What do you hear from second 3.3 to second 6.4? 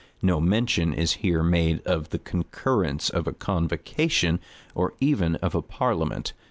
convocation, or even of a parliament.